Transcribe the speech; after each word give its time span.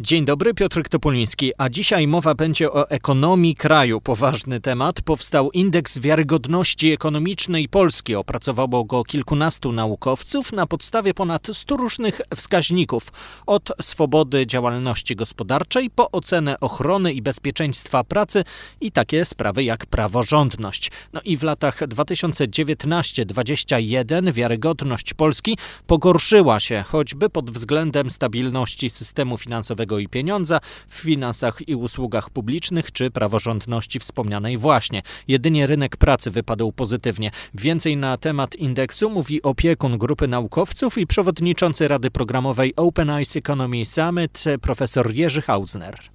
Dzień 0.00 0.24
dobry, 0.24 0.54
Piotr 0.54 0.82
Topoliński, 0.88 1.52
a 1.58 1.68
dzisiaj 1.68 2.06
mowa 2.06 2.34
będzie 2.34 2.72
o 2.72 2.90
ekonomii 2.90 3.54
kraju. 3.54 4.00
Poważny 4.00 4.60
temat. 4.60 5.02
Powstał 5.02 5.50
indeks 5.50 5.98
wiarygodności 5.98 6.92
ekonomicznej 6.92 7.68
Polski. 7.68 8.14
Opracowało 8.14 8.84
go 8.84 9.04
kilkunastu 9.04 9.72
naukowców 9.72 10.52
na 10.52 10.66
podstawie 10.66 11.14
ponad 11.14 11.48
stu 11.52 11.76
różnych 11.76 12.20
wskaźników. 12.36 13.12
Od 13.46 13.72
swobody 13.80 14.46
działalności 14.46 15.16
gospodarczej 15.16 15.90
po 15.90 16.10
ocenę 16.10 16.60
ochrony 16.60 17.12
i 17.12 17.22
bezpieczeństwa 17.22 18.04
pracy 18.04 18.44
i 18.80 18.92
takie 18.92 19.24
sprawy 19.24 19.64
jak 19.64 19.86
praworządność. 19.86 20.90
No 21.12 21.20
i 21.24 21.36
w 21.36 21.42
latach 21.42 21.80
2019-2021 21.80 24.32
wiarygodność 24.32 25.14
Polski 25.14 25.58
pogorszyła 25.86 26.60
się, 26.60 26.82
choćby 26.82 27.30
pod 27.30 27.50
względem 27.50 28.10
stabilności 28.10 28.90
systemu 28.90 29.38
finansowego 29.38 29.84
i 29.98 30.08
pieniądza 30.08 30.60
w 30.88 30.94
finansach 30.94 31.68
i 31.68 31.74
usługach 31.74 32.30
publicznych 32.30 32.92
czy 32.92 33.10
praworządności 33.10 34.00
wspomnianej 34.00 34.56
właśnie. 34.56 35.02
Jedynie 35.28 35.66
rynek 35.66 35.96
pracy 35.96 36.30
wypadł 36.30 36.72
pozytywnie. 36.72 37.30
Więcej 37.54 37.96
na 37.96 38.16
temat 38.16 38.56
indeksu 38.56 39.10
mówi 39.10 39.42
opiekun 39.42 39.98
grupy 39.98 40.28
naukowców 40.28 40.98
i 40.98 41.06
przewodniczący 41.06 41.88
Rady 41.88 42.10
Programowej 42.10 42.72
Open 42.76 43.10
Eyes 43.10 43.36
Economy 43.36 43.84
Summit 43.84 44.44
profesor 44.60 45.14
Jerzy 45.14 45.42
Hausner. 45.42 46.14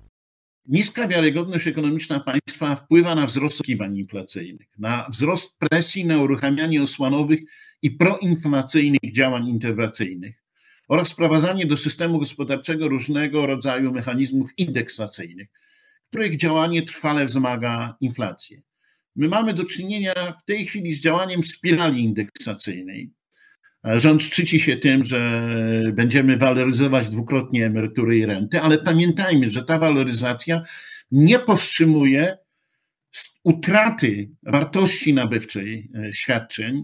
Niska 0.66 1.08
wiarygodność 1.08 1.68
ekonomiczna 1.68 2.20
państwa 2.20 2.76
wpływa 2.76 3.16
na 3.16 3.26
wzrost 3.26 3.60
oczekiwań 3.60 3.98
inflacyjnych, 3.98 4.68
na 4.80 5.08
wzrost 5.10 5.58
presji 5.58 6.06
na 6.06 6.18
uruchamianie 6.18 6.82
osłanowych 6.82 7.40
i 7.82 7.92
proinflacyjnych 7.92 9.14
działań 9.14 9.48
interwencyjnych, 9.48 10.44
oraz 10.90 11.12
wprowadzanie 11.12 11.66
do 11.66 11.78
systemu 11.78 12.20
gospodarczego 12.20 12.88
różnego 12.88 13.46
rodzaju 13.46 13.92
mechanizmów 13.92 14.50
indeksacyjnych, 14.58 15.48
których 16.10 16.38
działanie 16.38 16.82
trwale 16.82 17.26
wzmaga 17.26 17.96
inflację. 18.02 18.62
My 19.16 19.28
mamy 19.28 19.54
do 19.54 19.64
czynienia 19.64 20.14
w 20.42 20.46
tej 20.46 20.66
chwili 20.66 20.92
z 20.92 21.02
działaniem 21.02 21.44
spirali 21.44 22.04
indeksacyjnej. 22.04 23.12
Rząd 23.84 24.22
szczyci 24.22 24.60
się 24.60 24.78
tym, 24.78 25.04
że 25.04 25.50
będziemy 25.94 26.38
waloryzować 26.38 27.10
dwukrotnie 27.10 27.66
emerytury 27.66 28.18
i 28.18 28.26
renty, 28.26 28.62
ale 28.62 28.78
pamiętajmy, 28.78 29.48
że 29.48 29.64
ta 29.64 29.80
waloryzacja 29.80 30.62
nie 31.12 31.40
powstrzymuje 31.40 32.38
utraty 33.44 34.30
wartości 34.44 35.14
nabywczej 35.14 35.90
e, 35.96 36.14
świadczeń, 36.14 36.84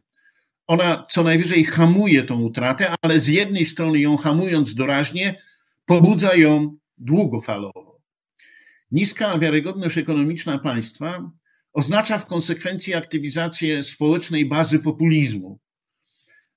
ona 0.67 1.05
co 1.09 1.23
najwyżej 1.23 1.63
hamuje 1.63 2.23
tą 2.23 2.41
utratę, 2.41 2.95
ale 3.01 3.19
z 3.19 3.27
jednej 3.27 3.65
strony 3.65 3.99
ją 3.99 4.17
hamując 4.17 4.75
doraźnie, 4.75 5.41
pobudza 5.85 6.35
ją 6.35 6.77
długofalowo. 6.97 8.01
Niska 8.91 9.37
wiarygodność 9.37 9.97
ekonomiczna 9.97 10.59
państwa 10.59 11.31
oznacza 11.73 12.17
w 12.17 12.25
konsekwencji 12.25 12.93
aktywizację 12.93 13.83
społecznej 13.83 14.45
bazy 14.45 14.79
populizmu. 14.79 15.59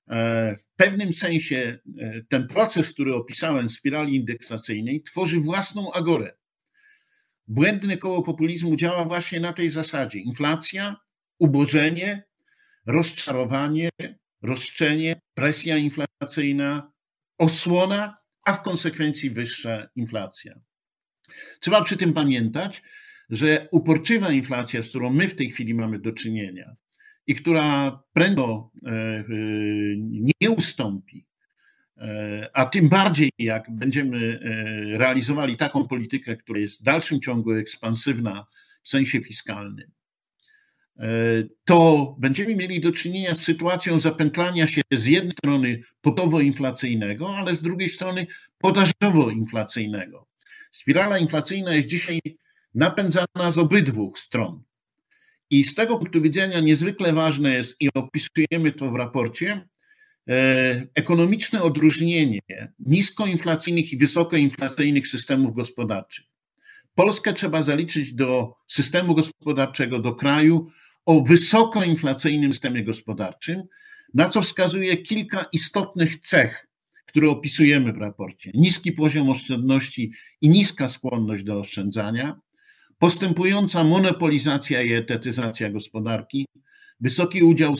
E, 0.07 0.55
w 0.55 0.65
pewnym 0.75 1.13
sensie 1.13 1.79
e, 1.99 2.21
ten 2.29 2.47
proces, 2.47 2.89
który 2.89 3.15
opisałem, 3.15 3.69
spirali 3.69 4.15
indeksacyjnej, 4.15 5.01
tworzy 5.01 5.39
własną 5.39 5.91
agorę. 5.91 6.33
Błędne 7.47 7.97
koło 7.97 8.23
populizmu 8.23 8.75
działa 8.75 9.05
właśnie 9.05 9.39
na 9.39 9.53
tej 9.53 9.69
zasadzie: 9.69 10.19
inflacja, 10.19 10.95
ubożenie, 11.39 12.28
rozczarowanie, 12.89 13.89
roszczenie, 14.41 15.21
presja 15.33 15.77
inflacyjna, 15.77 16.91
osłona, 17.37 18.17
a 18.45 18.53
w 18.53 18.63
konsekwencji 18.63 19.29
wyższa 19.29 19.87
inflacja. 19.95 20.59
Trzeba 21.59 21.83
przy 21.83 21.97
tym 21.97 22.13
pamiętać, 22.13 22.81
że 23.29 23.67
uporczywa 23.71 24.31
inflacja, 24.31 24.83
z 24.83 24.89
którą 24.89 25.13
my 25.13 25.27
w 25.27 25.35
tej 25.35 25.49
chwili 25.49 25.73
mamy 25.73 25.99
do 25.99 26.11
czynienia 26.11 26.75
i 27.27 27.35
która 27.35 27.99
prędko 28.13 28.71
e, 28.85 28.89
e, 28.89 29.25
nie 30.41 30.49
ustąpi, 30.49 31.25
e, 31.97 32.49
a 32.53 32.65
tym 32.65 32.89
bardziej 32.89 33.29
jak 33.39 33.71
będziemy 33.71 34.39
realizowali 34.97 35.57
taką 35.57 35.87
politykę, 35.87 36.35
która 36.35 36.59
jest 36.59 36.81
w 36.81 36.83
dalszym 36.83 37.21
ciągu 37.21 37.53
ekspansywna 37.53 38.45
w 38.83 38.89
sensie 38.89 39.21
fiskalnym, 39.21 39.91
to 41.65 42.15
będziemy 42.19 42.55
mieli 42.55 42.79
do 42.79 42.91
czynienia 42.91 43.35
z 43.35 43.39
sytuacją 43.39 43.99
zapętlania 43.99 44.67
się 44.67 44.81
z 44.91 45.05
jednej 45.05 45.31
strony 45.31 45.81
potowo-inflacyjnego, 46.01 47.35
ale 47.35 47.55
z 47.55 47.61
drugiej 47.61 47.89
strony 47.89 48.27
podażowo-inflacyjnego. 48.63 50.25
Spirala 50.71 51.17
inflacyjna 51.17 51.73
jest 51.73 51.87
dzisiaj 51.87 52.19
napędzana 52.75 53.51
z 53.51 53.57
obydwu 53.57 54.13
stron. 54.15 54.63
I 55.49 55.63
z 55.63 55.75
tego 55.75 55.97
punktu 55.97 56.21
widzenia 56.21 56.59
niezwykle 56.59 57.13
ważne 57.13 57.53
jest, 57.53 57.75
i 57.79 57.89
opisujemy 57.93 58.71
to 58.71 58.91
w 58.91 58.95
raporcie, 58.95 59.67
e, 60.29 60.87
ekonomiczne 60.95 61.61
odróżnienie 61.61 62.39
niskoinflacyjnych 62.79 63.93
i 63.93 63.97
wysokoinflacyjnych 63.97 65.07
systemów 65.07 65.55
gospodarczych. 65.55 66.25
Polskę 66.95 67.33
trzeba 67.33 67.63
zaliczyć 67.63 68.13
do 68.13 68.53
systemu 68.67 69.15
gospodarczego, 69.15 69.99
do 69.99 70.15
kraju, 70.15 70.71
o 71.09 71.21
wysokoinflacyjnym 71.21 72.53
systemie 72.53 72.83
gospodarczym, 72.83 73.63
na 74.13 74.29
co 74.29 74.41
wskazuje 74.41 74.97
kilka 74.97 75.45
istotnych 75.53 76.17
cech, 76.17 76.67
które 77.05 77.29
opisujemy 77.29 77.93
w 77.93 77.97
raporcie. 77.97 78.51
Niski 78.53 78.91
poziom 78.91 79.29
oszczędności 79.29 80.11
i 80.41 80.49
niska 80.49 80.89
skłonność 80.89 81.43
do 81.43 81.59
oszczędzania, 81.59 82.39
postępująca 82.99 83.83
monopolizacja 83.83 84.81
i 84.81 84.93
etetyzacja 84.93 85.69
gospodarki, 85.69 86.45
wysoki 86.99 87.43
udział 87.43 87.73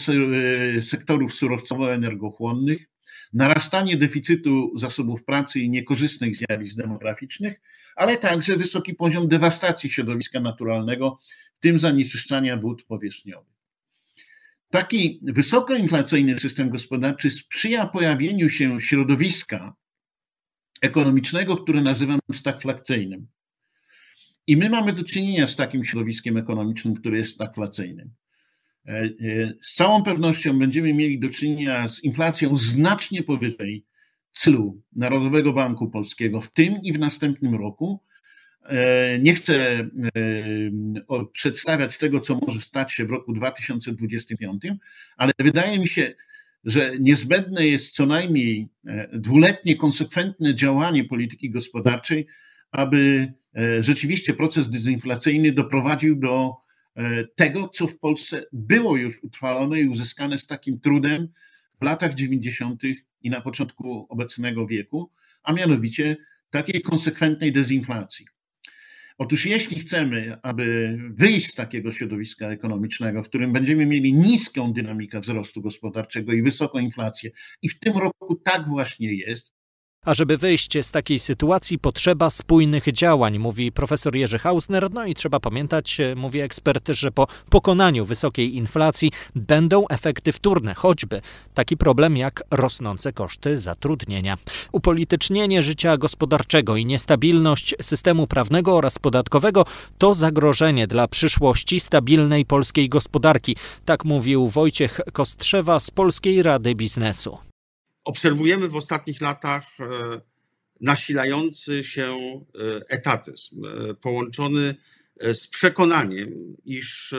sektorów 0.81 1.34
surowcowo-energochłonnych, 1.34 2.89
narastanie 3.33 3.97
deficytu 3.97 4.71
zasobów 4.77 5.23
pracy 5.23 5.59
i 5.59 5.69
niekorzystnych 5.69 6.35
zjawisk 6.35 6.77
demograficznych, 6.77 7.61
ale 7.95 8.17
także 8.17 8.55
wysoki 8.55 8.93
poziom 8.93 9.27
dewastacji 9.27 9.89
środowiska 9.89 10.39
naturalnego, 10.39 11.17
w 11.57 11.59
tym 11.59 11.79
zanieczyszczania 11.79 12.57
wód 12.57 12.83
powierzchniowych. 12.83 13.59
Taki 14.69 15.19
wysokoinflacyjny 15.23 16.39
system 16.39 16.69
gospodarczy 16.69 17.29
sprzyja 17.29 17.87
pojawieniu 17.87 18.49
się 18.49 18.79
środowiska 18.79 19.75
ekonomicznego, 20.81 21.57
które 21.57 21.81
nazywam 21.81 22.19
stagflacyjnym. 22.31 23.27
I 24.47 24.57
my 24.57 24.69
mamy 24.69 24.93
do 24.93 25.03
czynienia 25.03 25.47
z 25.47 25.55
takim 25.55 25.83
środowiskiem 25.83 26.37
ekonomicznym, 26.37 26.93
które 26.93 27.17
jest 27.17 27.33
stagflacyjnym. 27.33 28.13
E, 28.88 28.91
e, 28.91 29.09
z 29.62 29.73
całą 29.75 30.03
pewnością 30.03 30.59
będziemy 30.59 30.94
mieli 30.94 31.19
do 31.19 31.29
czynienia 31.29 31.88
z 31.88 32.03
inflacją 32.03 32.57
znacznie 32.57 33.23
powyżej 33.23 33.85
celu 34.31 34.81
Narodowego 34.95 35.53
Banku 35.53 35.90
Polskiego 35.90 36.41
w 36.41 36.51
tym 36.51 36.75
i 36.84 36.94
w 36.94 37.00
następnym 37.00 37.56
roku. 37.56 38.03
E, 38.63 39.19
nie 39.19 39.34
chcę 39.34 39.89
przedstawiać 41.31 41.97
tego, 41.97 42.19
co 42.19 42.39
może 42.47 42.62
stać 42.62 42.94
się 42.94 43.06
w 43.06 43.12
roku 43.12 43.34
2025, 43.34 44.63
ale 45.18 45.31
wydaje 45.39 45.79
mi 45.79 45.88
się, 45.88 46.13
że 46.63 46.91
niezbędne 47.00 47.68
jest 47.68 47.95
co 47.95 48.06
najmniej 48.06 48.68
dwuletnie, 49.13 49.75
konsekwentne 49.75 50.56
działanie 50.56 51.03
polityki 51.03 51.50
gospodarczej, 51.50 52.28
aby 52.72 53.34
rzeczywiście 53.79 54.34
proces 54.34 54.69
dezinflacyjny 54.69 55.51
doprowadził 55.51 56.16
do 56.16 56.56
tego, 57.35 57.67
co 57.67 57.87
w 57.87 57.99
Polsce 57.99 58.43
było 58.53 58.97
już 58.97 59.23
utrwalone 59.23 59.79
i 59.81 59.88
uzyskane 59.88 60.38
z 60.38 60.47
takim 60.47 60.79
trudem 60.79 61.27
w 61.81 61.85
latach 61.85 62.13
90. 62.13 62.83
i 63.21 63.29
na 63.29 63.41
początku 63.41 64.06
obecnego 64.09 64.68
wieku, 64.68 65.12
a 65.44 65.53
mianowicie 65.53 66.18
takiej 66.50 66.81
konsekwentnej 66.81 67.51
dezinflacji. 67.51 68.25
Otóż 69.18 69.45
jeśli 69.45 69.79
chcemy, 69.79 70.38
aby 70.41 70.97
wyjść 71.13 71.47
z 71.47 71.56
takiego 71.56 71.91
środowiska 71.91 72.50
ekonomicznego, 72.50 73.24
w 73.24 73.29
którym 73.29 73.53
będziemy 73.53 73.85
mieli 73.85 74.13
niską 74.13 74.74
dynamikę 74.74 75.19
wzrostu 75.19 75.62
gospodarczego 75.62 76.33
i 76.33 76.41
wysoką 76.41 76.79
inflację, 76.79 77.31
i 77.62 77.69
w 77.69 77.79
tym 77.79 77.97
roku 77.97 78.35
tak 78.35 78.68
właśnie 78.68 79.13
jest, 79.13 79.53
A 80.06 80.13
żeby 80.13 80.38
wyjść 80.38 80.78
z 80.81 80.92
takiej 80.92 81.19
sytuacji, 81.19 81.80
potrzeba 81.80 82.30
spójnych 82.30 82.92
działań, 82.92 83.40
mówi 83.40 83.72
profesor 83.72 84.16
Jerzy 84.16 84.40
Hausner. 84.40 84.92
No 84.92 85.06
i 85.06 85.16
trzeba 85.16 85.40
pamiętać, 85.40 86.00
e, 86.00 86.16
mówi 86.16 86.40
ekspert, 86.40 86.90
że 86.90 87.12
po 87.12 87.28
pokonaniu 87.50 88.06
wysokiej 88.06 88.56
inflacji 88.56 89.12
będą 89.36 89.88
efekty 89.88 90.31
wtórne, 90.31 90.74
choćby 90.74 91.22
taki 91.54 91.78
problem 91.78 92.18
jak 92.18 92.44
rosnące 92.51 93.13
koszty 93.13 93.57
zatrudnienia. 93.57 94.38
Upolitycznienie 94.72 95.63
życia 95.63 95.98
gospodarczego 95.98 96.75
i 96.75 96.86
niestabilność 96.86 97.75
systemu 97.81 98.28
prawnego 98.28 98.78
oraz 98.78 99.00
podatkowego 99.00 99.66
to 99.98 100.16
zagrożenie 100.16 100.88
dla 100.88 101.07
przyszłości 101.07 101.80
stabilnej 101.80 102.46
polskiej 102.46 102.90
gospodarki. 102.90 103.56
Tak 103.86 104.06
mówił 104.06 104.48
Wojciech 104.48 105.00
Kostrzewa 105.13 105.80
z 105.80 105.92
Polskiej 105.92 106.44
Rady 106.44 106.75
Biznesu 106.75 107.49
obserwujemy 108.06 108.68
w 108.68 108.75
ostatnich 108.75 109.22
latach 109.22 109.80
e, 109.80 110.22
nasilający 110.81 111.84
się 111.84 112.16
e, 112.16 112.90
etatyzm, 112.90 113.66
e, 113.66 113.94
połączony 113.94 114.75
z 115.34 115.48
przekonaniem, 115.48 116.30
iż 116.66 117.16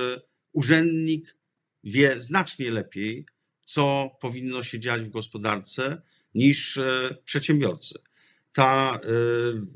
urzędnik 0.53 1.37
wie 1.85 2.21
znacznie 2.21 2.71
lepiej, 2.71 3.27
co 3.65 4.11
powinno 4.21 4.62
się 4.62 4.81
dziać 4.81 5.03
w 5.03 5.09
gospodarce, 5.09 6.03
niż 6.35 6.79
przedsiębiorcy. 7.25 7.94
Ta 8.53 9.00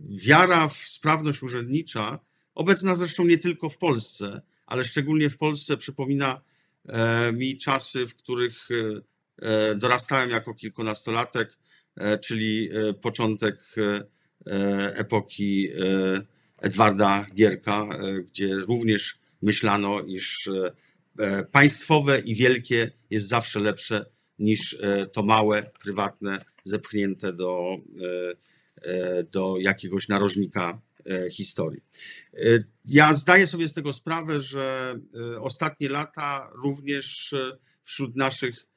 wiara 0.09 0.69
w 0.69 0.77
sprawność 0.77 1.43
urzędnicza, 1.43 2.19
obecna 2.55 2.95
zresztą 2.95 3.25
nie 3.25 3.39
tylko 3.39 3.69
w 3.69 3.79
Polsce, 3.79 4.43
ale 4.67 4.85
szczególnie 4.85 5.31
w 5.31 5.37
Polsce, 5.37 5.77
przypomina 5.77 6.41
mi 7.33 7.59
czasy, 7.59 8.06
w 8.06 8.15
których 8.15 8.69
dorastałem 9.76 10.31
jako 10.31 10.54
kilkunastolatek, 10.54 11.58
e, 11.96 12.19
czyli 12.19 12.70
e, 12.72 12.94
początek 12.94 13.60
epoki 14.94 15.69
Edwarda 16.58 17.26
Gierka, 17.34 17.88
gdzie 18.26 18.54
również 18.54 19.19
myślano, 19.42 20.00
iż 20.00 20.50
państwowe 21.52 22.20
i 22.20 22.34
wielkie 22.34 22.90
jest 23.10 23.28
zawsze 23.28 23.60
lepsze 23.60 24.06
niż 24.38 24.78
to 25.12 25.22
małe, 25.22 25.70
prywatne, 25.82 26.44
zepchnięte 26.64 27.32
do, 27.32 27.72
do 29.32 29.56
jakiegoś 29.60 30.08
narożnika 30.08 30.81
historii. 31.32 31.81
Ja 32.84 33.14
zdaję 33.14 33.46
sobie 33.46 33.69
z 33.69 33.75
tego 33.75 33.92
sprawę, 33.92 34.40
że 34.40 34.94
ostatnie 35.40 35.88
lata 35.88 36.50
również 36.64 37.34
wśród 37.82 38.16
naszych 38.16 38.66
E, 38.66 38.74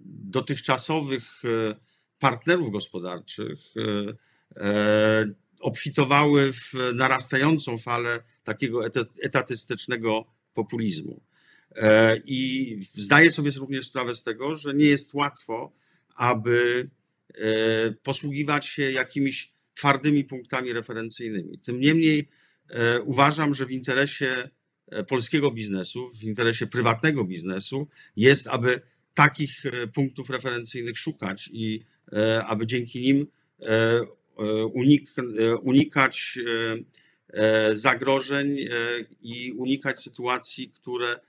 dotychczasowych 0.00 1.44
e, 1.44 1.76
partnerów 2.18 2.70
gospodarczych 2.70 3.58
e, 4.56 5.24
obfitowały 5.60 6.52
w 6.52 6.72
narastającą 6.94 7.78
falę 7.78 8.22
takiego 8.44 8.80
etatystycznego 9.22 10.26
populizmu. 10.54 11.20
I 12.24 12.76
zdaję 12.94 13.32
sobie 13.32 13.50
również 13.50 13.86
sprawę 13.86 14.14
z 14.14 14.22
tego, 14.22 14.56
że 14.56 14.74
nie 14.74 14.84
jest 14.84 15.14
łatwo, 15.14 15.72
aby 16.14 16.90
posługiwać 18.02 18.66
się 18.66 18.92
jakimiś 18.92 19.52
twardymi 19.74 20.24
punktami 20.24 20.72
referencyjnymi. 20.72 21.58
Tym 21.58 21.80
niemniej 21.80 22.28
uważam, 23.04 23.54
że 23.54 23.66
w 23.66 23.70
interesie 23.72 24.50
polskiego 25.08 25.50
biznesu, 25.50 26.10
w 26.10 26.22
interesie 26.22 26.66
prywatnego 26.66 27.24
biznesu 27.24 27.88
jest, 28.16 28.46
aby 28.48 28.80
takich 29.16 29.66
e, 29.66 29.86
punktów 29.86 30.30
referencyjnych 30.30 30.98
szukać 30.98 31.50
i 31.52 31.84
e, 32.12 32.44
aby 32.44 32.66
dzięki 32.66 33.00
nim 33.00 33.26
e, 33.62 34.02
unik, 34.72 35.10
unikać 35.62 36.38
zagrożeń 37.72 38.56
i 39.22 39.52
unikać 39.52 40.00
sytuacji, 40.00 40.70
które 40.70 41.20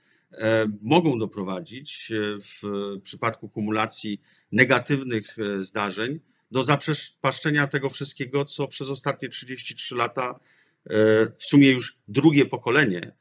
mogą 0.82 1.18
doprowadzić 1.18 2.12
w 2.40 2.62
przypadku 3.02 3.48
kumulacji 3.48 4.20
negatywnych 4.52 5.36
zdarzeń 5.58 6.20
do 6.50 6.62
zaprzepaszczenia 6.62 7.66
tego 7.66 7.88
wszystkiego, 7.88 8.44
co 8.44 8.68
przez 8.68 8.88
ostatnie 8.88 9.28
33 9.28 9.94
lata 9.94 10.40
w 11.36 11.42
sumie 11.42 11.70
już 11.70 11.98
drugie 12.08 12.46
pokolenie 12.46 13.12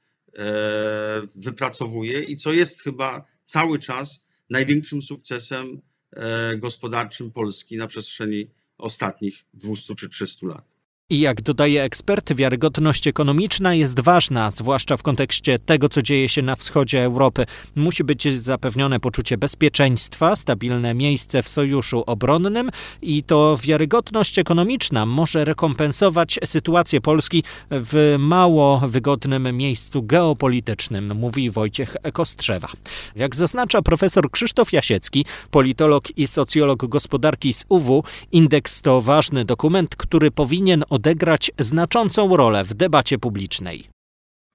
wypracowuje 1.36 2.24
i 2.24 2.36
co 2.36 2.54
jest 2.54 2.84
chyba 2.84 3.26
cały 3.46 3.80
czas 3.80 4.27
największym 4.50 5.02
sukcesem 5.02 5.82
e, 6.12 6.58
gospodarczym 6.58 7.32
Polski 7.32 7.78
na 7.78 7.88
przestrzeni 7.88 8.50
ostatnich 8.78 9.46
200 9.54 9.96
czy 9.96 10.10
300 10.10 10.48
lat. 10.48 10.77
I 11.10 11.20
jak 11.20 11.42
dodaje 11.42 11.84
ekspert, 11.84 12.34
wiarygodność 12.34 13.08
ekonomiczna 13.08 13.74
jest 13.74 14.00
ważna, 14.00 14.52
zwłaszcza 14.52 14.98
w 14.98 15.04
kontekście 15.04 15.60
tego, 15.60 15.90
co 15.90 16.02
dzieje 16.02 16.30
się 16.30 16.42
na 16.42 16.56
wschodzie 16.56 17.04
Europy. 17.04 17.46
Musi 17.76 18.04
być 18.04 18.28
zapewnione 18.44 19.00
poczucie 19.00 19.38
bezpieczeństwa, 19.38 20.36
stabilne 20.36 20.94
miejsce 20.94 21.44
w 21.44 21.50
sojuszu 21.50 22.04
obronnym 22.06 22.70
i 23.02 23.24
to 23.24 23.58
wiarygodność 23.64 24.40
ekonomiczna 24.40 25.06
może 25.06 25.46
rekompensować 25.46 26.40
sytuację 26.46 27.02
Polski 27.02 27.44
w 27.72 28.16
mało 28.20 28.80
wygodnym 28.88 29.58
miejscu 29.58 30.04
geopolitycznym, 30.04 31.16
mówi 31.16 31.50
Wojciech 31.50 31.96
Kostrzewa. 32.14 32.68
Jak 33.16 33.36
zaznacza 33.36 33.82
profesor 33.82 34.32
Krzysztof 34.32 34.74
Jasiecki, 34.74 35.26
politolog 35.52 36.18
i 36.18 36.28
socjolog 36.28 36.86
gospodarki 36.86 37.54
z 37.54 37.66
UW, 37.70 38.04
indeks 38.32 38.82
to 38.82 39.02
ważny 39.02 39.46
dokument, 39.46 39.96
który 39.96 40.32
powinien 40.32 40.84
odegrać 40.98 41.52
znaczącą 41.60 42.38
rolę 42.38 42.64
w 42.64 42.74
debacie 42.74 43.18
publicznej. 43.18 43.90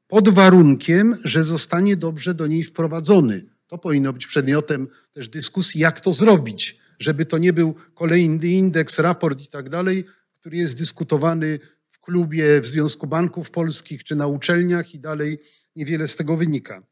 Pod 0.08 0.28
warunkiem, 0.28 1.16
że 1.24 1.44
zostanie 1.44 1.96
dobrze 1.96 2.34
do 2.34 2.46
niej 2.46 2.62
wprowadzony. 2.62 3.44
To 3.66 3.78
powinno 3.78 4.12
być 4.12 4.26
przedmiotem 4.26 4.88
też 5.12 5.28
dyskusji, 5.28 5.80
jak 5.80 6.00
to 6.00 6.12
zrobić, 6.14 6.78
żeby 6.98 7.26
to 7.26 7.38
nie 7.38 7.52
był 7.52 7.74
kolejny 7.94 8.46
indeks, 8.46 8.98
raport 8.98 9.42
i 9.42 9.48
tak 9.48 9.70
dalej, 9.70 10.04
który 10.32 10.56
jest 10.56 10.78
dyskutowany 10.78 11.58
w 11.88 12.00
klubie 12.00 12.60
w 12.60 12.66
Związku 12.66 13.06
Banków 13.06 13.50
Polskich 13.50 14.04
czy 14.04 14.16
na 14.16 14.26
uczelniach 14.26 14.94
i 14.94 14.98
dalej 15.00 15.38
niewiele 15.76 16.08
z 16.08 16.16
tego 16.16 16.36
wynika. 16.36 16.82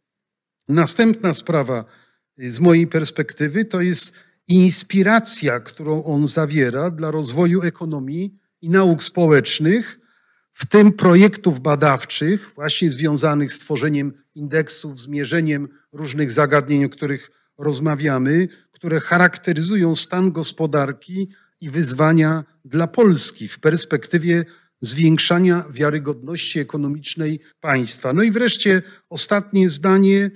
Następna 0.68 1.34
sprawa 1.34 1.84
z 2.38 2.58
mojej 2.60 2.86
perspektywy 2.86 3.64
to 3.64 3.80
jest 3.80 4.12
inspiracja, 4.48 5.60
którą 5.60 6.04
on 6.04 6.28
zawiera 6.28 6.90
dla 6.90 7.10
rozwoju 7.10 7.62
ekonomii 7.62 8.39
i 8.62 8.70
nauk 8.70 9.02
społecznych, 9.02 10.00
w 10.52 10.66
tym 10.66 10.92
projektów 10.92 11.60
badawczych, 11.60 12.50
właśnie 12.54 12.90
związanych 12.90 13.52
z 13.52 13.58
tworzeniem 13.58 14.12
indeksów, 14.34 15.00
zmierzeniem 15.00 15.68
różnych 15.92 16.32
zagadnień, 16.32 16.84
o 16.84 16.88
których 16.88 17.30
rozmawiamy, 17.58 18.48
które 18.72 19.00
charakteryzują 19.00 19.96
stan 19.96 20.32
gospodarki 20.32 21.28
i 21.60 21.70
wyzwania 21.70 22.44
dla 22.64 22.86
Polski 22.86 23.48
w 23.48 23.58
perspektywie 23.58 24.44
zwiększania 24.80 25.64
wiarygodności 25.70 26.58
ekonomicznej 26.58 27.40
państwa. 27.60 28.12
No 28.12 28.22
i 28.22 28.30
wreszcie 28.30 28.82
ostatnie 29.08 29.70
zdanie 29.70 30.30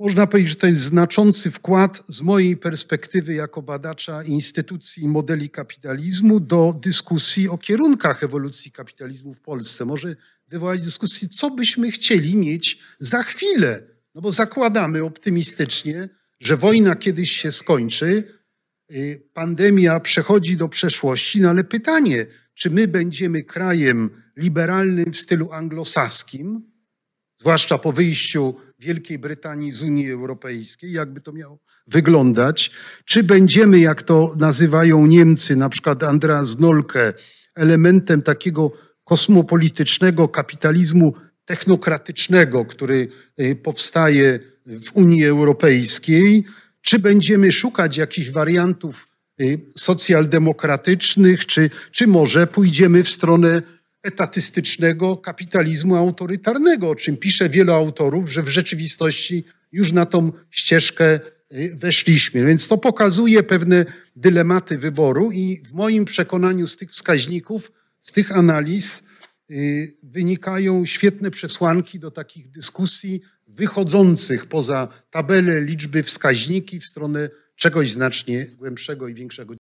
można 0.00 0.26
powiedzieć, 0.26 0.50
że 0.50 0.56
to 0.56 0.66
jest 0.66 0.82
znaczący 0.82 1.50
wkład 1.50 2.02
z 2.08 2.20
mojej 2.20 2.56
perspektywy 2.56 3.34
jako 3.34 3.62
badacza 3.62 4.22
instytucji 4.22 5.02
i 5.02 5.08
modeli 5.08 5.50
kapitalizmu 5.50 6.40
do 6.40 6.74
dyskusji 6.82 7.48
o 7.48 7.58
kierunkach 7.58 8.24
ewolucji 8.24 8.72
kapitalizmu 8.72 9.34
w 9.34 9.40
Polsce. 9.40 9.84
Może 9.84 10.16
wywołać 10.48 10.82
dyskusję, 10.82 11.28
co 11.28 11.50
byśmy 11.50 11.90
chcieli 11.90 12.36
mieć 12.36 12.78
za 12.98 13.22
chwilę. 13.22 13.82
No 14.14 14.20
bo 14.20 14.32
zakładamy 14.32 15.04
optymistycznie, 15.04 16.08
że 16.40 16.56
wojna 16.56 16.96
kiedyś 16.96 17.30
się 17.30 17.52
skończy, 17.52 18.24
y, 18.90 19.22
pandemia 19.32 20.00
przechodzi 20.00 20.56
do 20.56 20.68
przeszłości, 20.68 21.40
no 21.40 21.50
ale 21.50 21.64
pytanie, 21.64 22.26
czy 22.54 22.70
my 22.70 22.88
będziemy 22.88 23.44
krajem 23.44 24.10
liberalnym 24.36 25.12
w 25.12 25.16
stylu 25.16 25.52
anglosaskim, 25.52 26.69
zwłaszcza 27.40 27.78
po 27.78 27.92
wyjściu 27.92 28.54
Wielkiej 28.78 29.18
Brytanii 29.18 29.72
z 29.72 29.82
Unii 29.82 30.10
Europejskiej, 30.10 30.92
jakby 30.92 31.20
to 31.20 31.32
miało 31.32 31.58
wyglądać, 31.86 32.70
czy 33.04 33.22
będziemy, 33.22 33.78
jak 33.78 34.02
to 34.02 34.34
nazywają 34.38 35.06
Niemcy, 35.06 35.56
na 35.56 35.68
przykład 35.68 36.02
Andreas 36.02 36.58
Nolke, 36.58 37.12
elementem 37.54 38.22
takiego 38.22 38.72
kosmopolitycznego 39.04 40.28
kapitalizmu 40.28 41.14
technokratycznego, 41.44 42.64
który 42.64 43.08
y, 43.40 43.56
powstaje 43.56 44.38
w 44.66 44.92
Unii 44.92 45.26
Europejskiej, 45.26 46.44
czy 46.82 46.98
będziemy 46.98 47.52
szukać 47.52 47.96
jakichś 47.96 48.30
wariantów 48.30 49.08
y, 49.40 49.60
socjaldemokratycznych, 49.76 51.46
czy, 51.46 51.70
czy 51.90 52.06
może 52.06 52.46
pójdziemy 52.46 53.04
w 53.04 53.08
stronę 53.08 53.62
etatystycznego 54.02 55.16
kapitalizmu 55.16 55.96
autorytarnego, 55.96 56.90
o 56.90 56.94
czym 56.94 57.16
pisze 57.16 57.48
wielu 57.48 57.72
autorów, 57.72 58.32
że 58.32 58.42
w 58.42 58.48
rzeczywistości 58.48 59.44
już 59.72 59.92
na 59.92 60.06
tą 60.06 60.32
ścieżkę 60.50 61.20
y, 61.52 61.76
weszliśmy. 61.76 62.46
Więc 62.46 62.68
to 62.68 62.78
pokazuje 62.78 63.42
pewne 63.42 63.84
dylematy 64.16 64.78
wyboru 64.78 65.32
i 65.32 65.62
w 65.64 65.72
moim 65.72 66.04
przekonaniu 66.04 66.66
z 66.66 66.76
tych 66.76 66.90
wskaźników, 66.90 67.72
z 68.00 68.12
tych 68.12 68.36
analiz 68.36 69.02
y, 69.50 69.96
wynikają 70.02 70.86
świetne 70.86 71.30
przesłanki 71.30 71.98
do 71.98 72.10
takich 72.10 72.48
dyskusji 72.48 73.20
wychodzących 73.46 74.46
poza 74.46 74.88
tabelę, 75.10 75.60
liczby, 75.60 76.02
wskaźniki 76.02 76.80
w 76.80 76.86
stronę 76.86 77.30
czegoś 77.56 77.92
znacznie 77.92 78.46
głębszego 78.58 79.08
i 79.08 79.14
większego. 79.14 79.54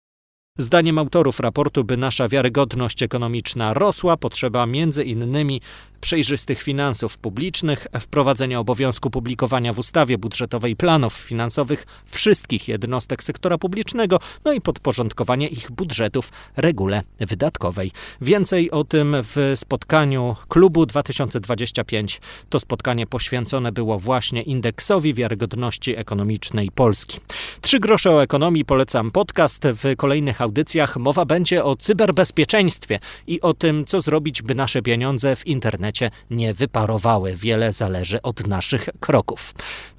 Zdaniem 0.60 0.98
autorów 0.98 1.40
raportu, 1.40 1.84
by 1.84 1.98
nasza 1.98 2.30
wiarygodność 2.30 3.04
ekonomiczna 3.04 3.74
rosła, 3.74 4.18
potrzeba 4.18 4.66
między 4.66 5.04
innymi 5.04 5.62
przejrzystych 6.02 6.62
finansów 6.62 7.18
publicznych, 7.18 7.88
wprowadzenia 8.00 8.60
obowiązku 8.60 9.10
publikowania 9.10 9.74
w 9.74 9.80
ustawie 9.80 10.18
budżetowej 10.18 10.76
planów 10.76 11.14
finansowych 11.14 11.86
wszystkich 12.06 12.68
jednostek 12.68 13.24
sektora 13.24 13.58
publicznego, 13.58 14.20
no 14.46 14.54
i 14.54 14.62
podporządkowanie 14.62 15.48
ich 15.48 15.72
budżetów 15.72 16.32
regule 16.58 17.04
wydatkowej. 17.20 17.92
Więcej 18.22 18.72
o 18.72 18.84
tym 18.84 19.16
w 19.22 19.54
spotkaniu 19.56 20.36
klubu 20.48 20.86
2025. 20.86 22.22
To 22.50 22.60
spotkanie 22.60 23.08
poświęcone 23.08 23.72
było 23.72 24.00
właśnie 24.00 24.42
indeksowi 24.42 25.14
wiarygodności 25.14 25.96
ekonomicznej 25.98 26.72
Polski. 26.72 27.20
Trzy 27.62 27.80
grosze 27.80 28.12
o 28.12 28.24
ekonomii 28.24 28.66
polecam 28.66 29.12
podcast. 29.12 29.64
W 29.64 29.96
kolejnych 29.98 30.42
audycjach 30.42 30.98
mowa 30.98 31.26
będzie 31.26 31.64
o 31.64 31.76
cyberbezpieczeństwie 31.76 33.00
i 33.28 33.42
o 33.42 33.54
tym, 33.54 33.86
co 33.86 34.02
zrobić, 34.02 34.42
by 34.42 34.56
nasze 34.56 34.82
pieniądze 34.82 35.36
w 35.36 35.48
internecie 35.48 35.89
nie 36.30 36.54
wyparowały. 36.54 37.36
Wiele 37.36 37.74
zależy 37.74 38.22
od 38.22 38.48
naszych 38.48 38.90
kroków. 39.00 39.54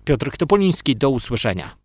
Piotr 0.05 0.31
Topoliński, 0.37 0.97
do 0.97 1.11
usłyszenia. 1.11 1.77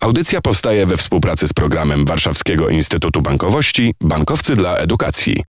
Audycja 0.00 0.40
powstaje 0.40 0.86
we 0.86 0.96
współpracy 0.96 1.48
z 1.48 1.52
programem 1.52 2.04
Warszawskiego 2.04 2.68
Instytutu 2.68 3.22
Bankowości 3.22 3.94
Bankowcy 4.00 4.56
dla 4.56 4.76
Edukacji. 4.76 5.44